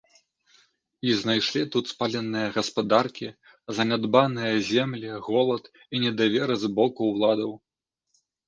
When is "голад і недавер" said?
5.29-6.49